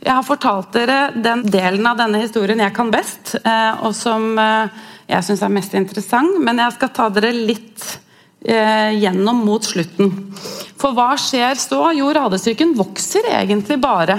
[0.02, 4.34] Jeg har fortalt dere den delen av denne historien jeg kan best, eh, og som
[4.42, 7.86] eh, jeg syns er mest interessant, men jeg skal ta dere litt
[8.42, 10.10] eh, gjennom mot slutten.
[10.82, 11.84] For hva skjer så?
[11.94, 14.18] Jo, radesyken vokser egentlig bare.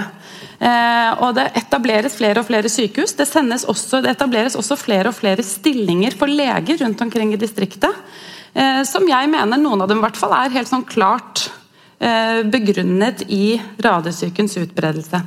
[0.63, 3.11] Og Det etableres flere og flere sykehus.
[3.19, 3.25] Det,
[3.67, 7.91] også, det, etableres også flere og flere stillinger for leger rundt omkring i distriktet.
[8.53, 11.49] Eh, som jeg mener noen av dem i hvert fall er helt sånn klart
[11.97, 15.21] eh, begrunnet i radesykens utbredelse.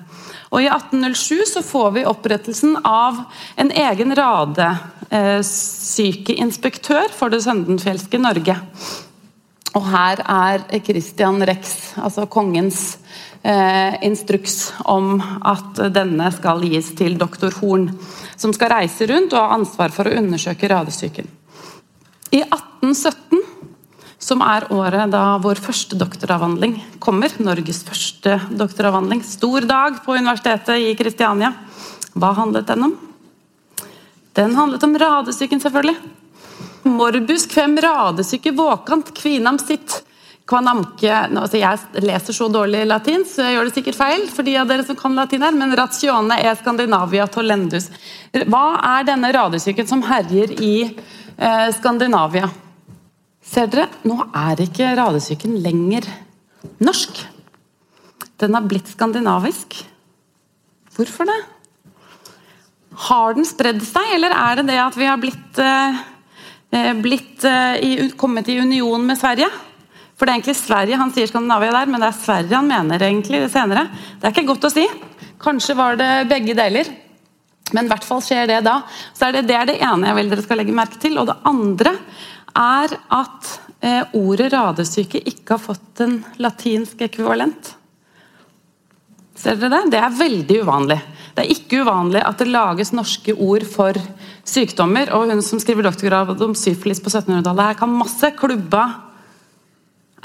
[0.54, 3.18] Og I 1807 så får vi opprettelsen av
[3.58, 8.56] en egen radesykeinspektør for det søndenfjelske Norge.
[9.76, 12.98] Og her er Christian Rex, altså kongens
[13.42, 17.90] eh, instruks om at denne skal gis til doktor Horn,
[18.38, 21.26] som skal reise rundt og ha ansvar for å undersøke radesyken.
[22.34, 22.42] I
[22.92, 23.56] 1817
[24.26, 27.32] som er året da vår første doktoravhandling kommer.
[27.42, 29.22] Norges første doktoravhandling.
[29.22, 31.52] Stor dag på Universitetet i Kristiania.
[32.16, 32.96] Hva handlet den om?
[34.36, 35.96] Den handlet om radesyken, selvfølgelig.
[36.86, 40.02] Morbus kvem radesyke våkant kvinam sitt.
[40.46, 44.28] Kvanamke altså Jeg leser så dårlig latin, så jeg gjør det sikkert feil.
[44.30, 47.90] for de av dere som kan latin her, Men ratione e Scandinavia tolendus.
[48.32, 50.94] Hva er denne radesyken som herjer i
[51.38, 52.50] eh, Skandinavia?
[53.46, 56.08] Ser dere, nå er ikke radesyken lenger
[56.82, 57.20] norsk.
[58.42, 59.78] Den har blitt skandinavisk.
[60.96, 61.38] Hvorfor det?
[63.06, 66.02] Har den spredd seg, eller er det det at vi har blitt, eh,
[66.72, 69.48] eh blitt eh, i, kommet i union med Sverige?
[70.16, 73.02] For det er egentlig Sverige han sier Skandinavia der, men det er Sverige han mener
[73.04, 73.88] egentlig senere.
[74.16, 74.86] Det er ikke godt å si.
[75.38, 76.88] Kanskje var det begge deler.
[77.74, 78.78] Men i hvert fall skjer det da.
[79.12, 81.18] Så er det, det er det ene jeg vil dere skal legge merke til.
[81.20, 81.92] Og det andre
[82.56, 83.50] er at
[83.84, 87.74] eh, ordet radesyke ikke har fått en latinsk ekvivalent.
[89.36, 89.92] Ser dere det?
[89.92, 90.98] Det er veldig uvanlig.
[91.36, 93.98] Det er ikke uvanlig at det lages norske ord for
[94.48, 95.12] sykdommer.
[95.12, 98.86] Og hun som skriver doktorgrad om syfilis på 1700-tallet, her kan masse klubba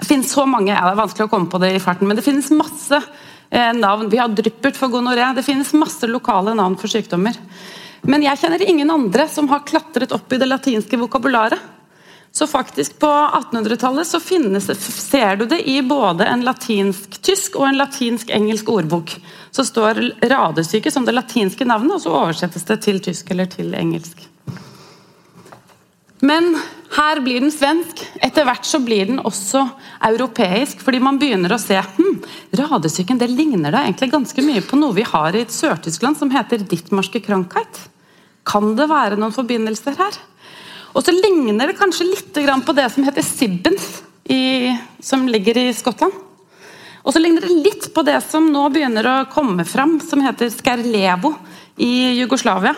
[0.02, 2.18] Det finnes så mange, ja, det er vanskelig å komme på det i farten, men
[2.18, 4.08] det finnes masse eh, navn.
[4.10, 5.28] Vi har dryppert for gonoré.
[5.36, 7.38] Det finnes masse lokale navn for sykdommer.
[8.10, 11.60] Men jeg kjenner ingen andre som har klatret opp i det latinske vokabularet.
[12.32, 14.70] Så faktisk På 1800-tallet så finnes,
[15.10, 19.18] ser du det i både en latinsk-tysk og en latinsk-engelsk ordbok.
[19.52, 20.00] Så står
[20.32, 24.24] radesyke som det latinske navnet, og så oversettes det til tysk eller til engelsk.
[26.22, 26.54] Men
[26.96, 28.04] her blir den svensk.
[28.24, 29.66] Etter hvert så blir den også
[30.08, 32.22] europeisk, fordi man begynner å se hm,
[32.62, 36.64] radesyken det ligner da egentlig ganske mye på noe vi har i Sør-Tyskland som heter
[36.64, 37.88] Dittmarske Krankheit.
[38.48, 40.22] Kan det være noen forbindelser her?
[40.92, 44.02] Og så ligner det kanskje litt på det som heter Sibbens,
[45.00, 46.14] som ligger i Skottland.
[47.02, 50.52] Og så ligner det litt på det som nå begynner å komme fram, som heter
[50.54, 51.34] Skerlevo
[51.82, 52.76] i Jugoslavia.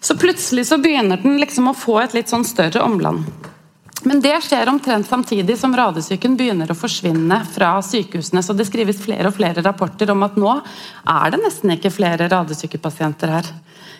[0.00, 3.26] Så plutselig så begynner den liksom å få et litt sånn større omland.
[4.08, 8.40] Men det skjer omtrent samtidig som radesyken begynner å forsvinne fra sykehusene.
[8.40, 12.30] Så det skrives flere og flere rapporter om at nå er det nesten ikke flere
[12.32, 13.50] radesykepasienter her.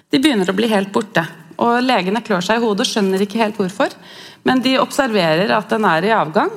[0.08, 1.26] De begynner å bli helt borte.
[1.60, 3.94] Og legene klør seg i hodet og skjønner ikke helt hvorfor.
[4.48, 6.52] Men de observerer at den er i avgang.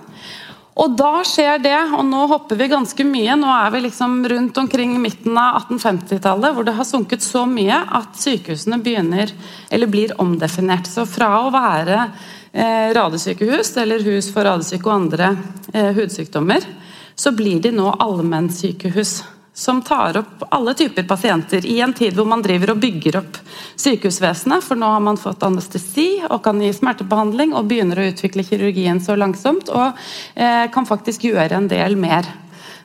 [0.74, 3.36] Og da skjer det, og nå hopper vi ganske mye.
[3.38, 7.78] Nå er vi liksom rundt omkring midten av 1850-tallet, hvor det har sunket så mye
[8.00, 9.30] at sykehusene begynner,
[9.70, 10.89] eller blir omdefinert.
[10.89, 15.36] Så fra å være eh, radesykehus, eller hus for radesyke og andre
[15.76, 16.66] eh, hudsykdommer,
[17.13, 19.20] så blir de nå allmennsykehus
[19.54, 23.38] som tar opp alle typer pasienter i en tid hvor man driver og bygger opp
[23.78, 24.66] sykehusvesenet.
[24.66, 29.02] For nå har man fått anestesi og kan gi smertebehandling og begynner å utvikle kirurgien
[29.04, 30.00] så langsomt og
[30.34, 32.28] eh, kan faktisk gjøre en del mer.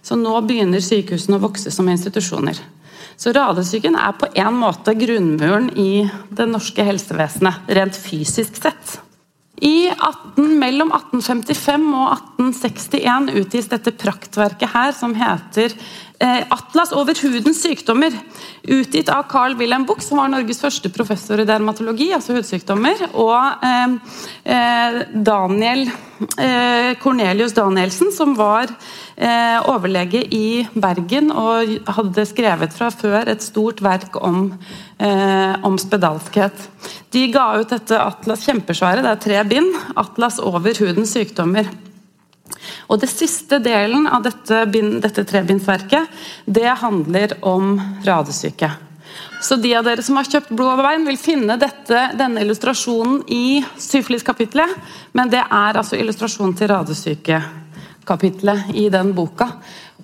[0.04, 2.60] Så nå begynner sykehusene å vokse som institusjoner.
[3.18, 8.98] Så Radesyken er på en måte grunnmuren i det norske helsevesenet, rent fysisk sett.
[9.58, 15.74] I 18, mellom 1855 og 1861 utgis dette praktverket her som heter
[16.18, 18.14] Atlas over hudens sykdommer,
[18.66, 23.62] utgitt av Carl Wilhelm Buch, som var Norges første professor i dermatologi, altså hudsykdommer, og
[23.62, 23.94] eh,
[24.50, 28.66] eh Daniel eh, Cornelius Danielsen, som var
[29.16, 34.52] eh, overlege i Bergen og hadde skrevet fra før et stort verk om,
[34.98, 36.68] eh, om spedalskhet.
[37.14, 41.70] De ga ut dette Atlas kjempesvære, det er tre bind, Atlas over hudens sykdommer.
[42.88, 44.64] Og det siste delen av dette,
[45.02, 47.74] dette trebindsverket, det handler om
[48.06, 48.70] radesyke.
[49.40, 53.20] Så de av dere som har kjøpt Blod over veien, vil finne dette, denne illustrasjonen
[53.30, 54.68] i syfilis-kapitlet,
[55.14, 59.46] men det er altså illustrasjonen til radesykekapitlet i den boka.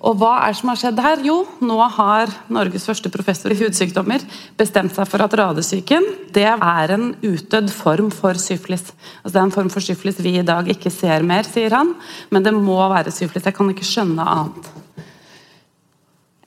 [0.05, 1.23] Og hva er det som har skjedd her?
[1.25, 4.21] Jo, nå har Norges første professor i hudsykdommer
[4.59, 8.91] bestemt seg for at radesyken det er en utdødd form for syflis.
[9.23, 11.95] Altså det er en form for syflis vi i dag ikke ser mer, sier han,
[12.29, 13.49] men det må være syflis.
[13.49, 14.73] Jeg kan ikke skjønne annet.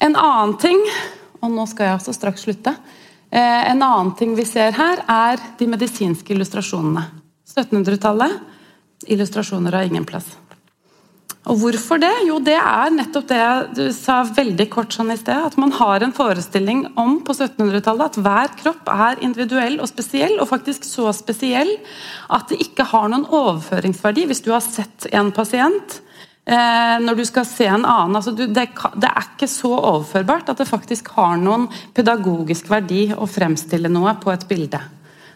[0.05, 0.83] En annen ting,
[1.41, 2.75] og nå skal jeg også straks slutte
[3.31, 7.07] eh, En annen ting vi ser her, er de medisinske illustrasjonene.
[7.57, 8.37] 1700-tallet.
[9.09, 10.35] Illustrasjoner har ingen plass.
[11.47, 12.11] Og Hvorfor det?
[12.27, 13.43] Jo, det er nettopp det
[13.77, 15.45] du sa veldig kort sånn i sted.
[15.47, 20.35] At man har en forestilling om på 1700-tallet at hver kropp er individuell og spesiell.
[20.41, 21.71] Og faktisk så spesiell
[22.35, 26.01] at det ikke har noen overføringsverdi hvis du har sett en pasient.
[26.47, 30.61] Eh, når du skal se en annen altså det, det, er ikke så overførbart at
[30.61, 34.79] det faktisk har noen pedagogisk verdi å fremstille noe på et bilde.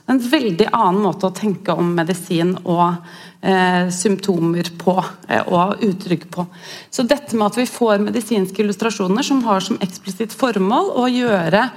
[0.09, 2.97] En veldig annen måte å tenke om medisin og
[3.41, 4.95] eh, symptomer på
[5.27, 6.45] eh, og uttrykk på.
[6.89, 11.67] Så dette med at vi får medisinske illustrasjoner som har som eksplisitt formål å gjøre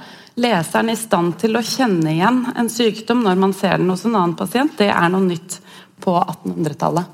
[0.41, 4.17] leseren i stand til å kjenne igjen en sykdom når man ser den hos en
[4.17, 5.59] annen pasient, det er noe nytt
[6.03, 7.13] på 1800-tallet.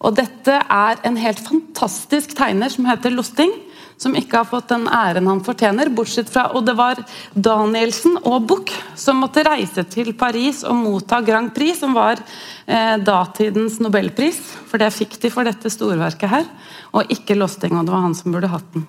[0.00, 3.52] Og Dette er en helt fantastisk tegner som heter Losting
[4.00, 5.90] som ikke har fått den æren han fortjener.
[5.92, 6.96] bortsett fra, Og det var
[7.34, 12.16] Danielsen og Buch som måtte reise til Paris og motta Grand Prix, som var
[12.66, 14.40] eh, datidens nobelpris.
[14.70, 16.48] For det fikk de for dette storverket her,
[16.92, 17.76] og ikke Losting.
[17.76, 18.86] Og det var han som burde hatt den.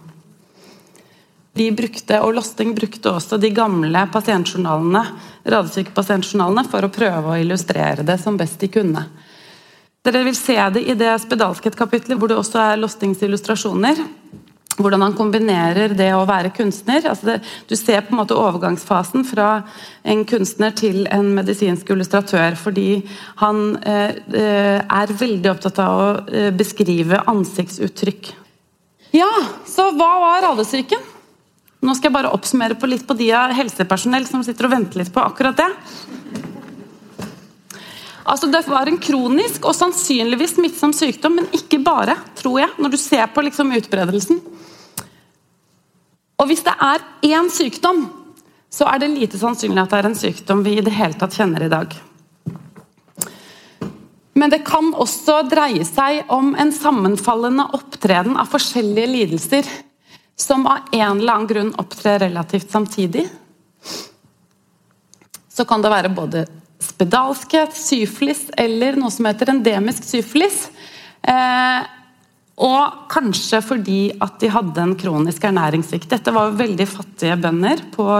[1.53, 5.03] De brukte, og Losting brukte også de gamle pasientjournalene
[5.43, 9.03] radiosykepasientjournalene for å prøve å illustrere det som best de kunne.
[10.01, 13.99] Dere vil se det i det spedalskhet-kapitlet, hvor det også er Lostings illustrasjoner
[14.83, 17.05] hvordan han kombinerer det å være kunstner.
[17.07, 17.37] Altså det,
[17.69, 19.61] du ser på en måte overgangsfasen fra
[20.03, 22.57] en kunstner til en medisinsk illustratør.
[22.59, 23.01] Fordi
[23.41, 28.33] han eh, eh, er veldig opptatt av å eh, beskrive ansiktsuttrykk.
[29.15, 29.31] Ja,
[29.67, 31.09] så hva var radesyken?
[31.81, 35.01] Nå skal jeg bare oppsummere på litt på de av helsepersonell som sitter og venter
[35.01, 35.69] litt på akkurat det.
[38.31, 42.93] Altså Det var en kronisk og sannsynligvis smittsom sykdom, men ikke bare, tror jeg, når
[42.93, 44.41] du ser på liksom utbredelsen.
[46.41, 48.07] Og hvis det er én sykdom,
[48.71, 51.35] så er det lite sannsynlig at det er en sykdom vi i det hele tatt
[51.37, 51.93] kjenner i dag.
[54.33, 59.69] Men det kan også dreie seg om en sammenfallende opptreden av forskjellige lidelser
[60.39, 63.27] som av en eller annen grunn opptrer relativt samtidig.
[65.51, 66.45] Så kan det være både
[66.81, 70.63] spedalskhet, syflis eller noe som heter endemisk syflis.
[71.21, 71.81] Eh,
[72.61, 76.09] og kanskje fordi at de hadde en kronisk ernæringssvikt.
[76.11, 77.79] Dette var veldig fattige bønder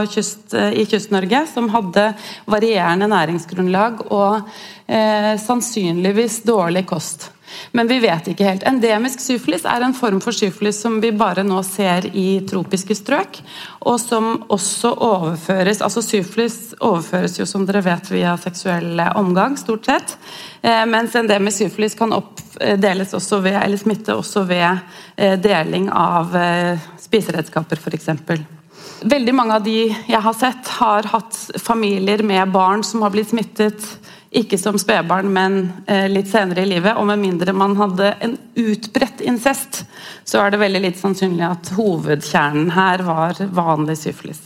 [0.10, 2.14] kyst, eh, i Kyst-Norge som hadde
[2.48, 4.42] varierende næringsgrunnlag og
[4.88, 7.30] eh, sannsynligvis dårlig kost.
[7.72, 8.66] Men vi vet ikke helt.
[8.68, 13.42] Endemisk syfilis er en form for syfilis som vi bare nå ser i tropiske strøk,
[13.88, 19.88] og som også overføres altså Syfilis overføres jo som dere vet via seksuell omgang, stort
[19.90, 20.16] sett.
[20.62, 24.68] Eh, mens endemisk syfilis kan oppdeles også ved, eller smitte også ved
[25.16, 28.10] eh, deling av eh, spiseredskaper, f.eks.
[29.02, 33.32] Veldig mange av de jeg har sett, har hatt familier med barn som har blitt
[33.32, 33.82] smittet
[34.32, 35.58] ikke som spedbarn, men
[35.92, 36.96] eh, litt senere i livet.
[36.96, 39.84] Og med mindre man hadde en utbredt incest,
[40.24, 44.46] så er det veldig litt sannsynlig at hovedkjernen her var vanlig syfilis.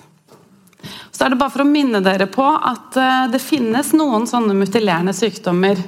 [1.13, 4.57] Så er det bare for å minne dere på at eh, det finnes noen sånne
[4.57, 5.79] mutilerende sykdommer.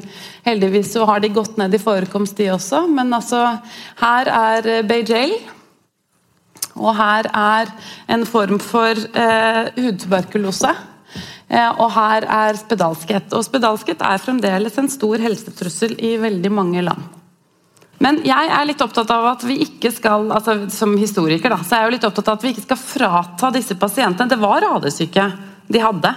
[0.46, 2.86] Heldigvis så har de gått ned i forekomst, de også.
[2.94, 3.42] Men altså,
[4.04, 5.34] her er Beijel.
[6.78, 7.74] Og her er
[8.14, 10.76] en form for eh, hudtuberkulose.
[11.48, 13.32] Eh, og her er spedalskhet.
[13.36, 17.06] Og spedalskhet er fremdeles en stor helsetrussel i veldig mange land.
[18.04, 21.76] Men jeg er litt opptatt av at vi ikke skal altså som historiker da, så
[21.76, 24.62] er jeg jo litt opptatt av at vi ikke skal frata disse pasientene Det var
[24.62, 25.26] radesyke
[25.68, 26.12] de hadde.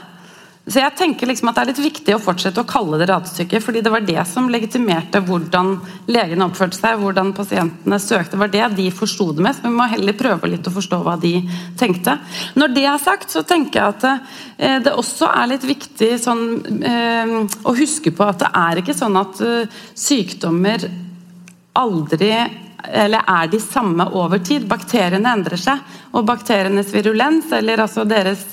[0.71, 3.61] Så jeg tenker liksom at Det er litt viktig å fortsette å kalle det ratestykke,
[3.63, 5.73] fordi det var det som legitimerte hvordan
[6.11, 8.39] legene oppførte seg, hvordan pasientene søkte.
[8.39, 9.61] Var det de forsto det mest.
[9.61, 11.35] Så vi må heller prøve litt å forstå hva de
[11.81, 12.17] tenkte.
[12.61, 16.45] Når det er sagt, så tenker jeg at eh, det også er litt viktig sånn,
[16.87, 20.87] eh, å huske på at det er ikke sånn at eh, sykdommer
[21.81, 22.35] aldri
[22.81, 24.65] eller er de samme over tid.
[24.71, 25.83] Bakteriene endrer seg,
[26.17, 28.47] og bakterienes virulens, eller altså deres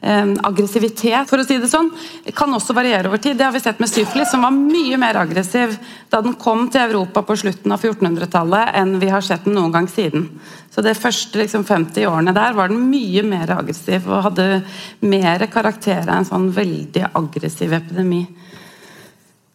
[0.00, 1.90] aggressivitet, for å si det sånn,
[2.36, 3.36] kan også variere over tid.
[3.36, 5.76] Det har vi sett med syfilis, som var mye mer aggressiv
[6.10, 9.74] da den kom til Europa på slutten av 1400-tallet, enn vi har sett den noen
[9.74, 10.28] gang siden.
[10.72, 14.62] Så De første liksom, 50 årene der var den mye mer aggressiv og hadde
[15.04, 18.24] mer karakter av en sånn veldig aggressiv epidemi.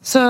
[0.06, 0.22] Så,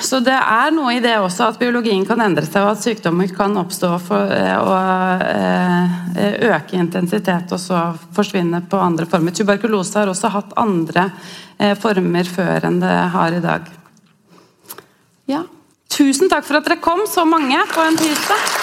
[0.00, 3.28] så, det er noe i det også at biologien kan endre seg, og at sykdommer
[3.36, 7.82] kan oppstå for, eh, og eh, øke intensitet og så
[8.16, 9.36] forsvinne på andre former.
[9.36, 11.10] Tuberkulose har også hatt andre
[11.58, 13.68] eh, former før enn det har i dag.
[15.28, 15.44] Ja.
[15.92, 18.59] Tusen takk for at dere kom, så mange, på en tirsdag.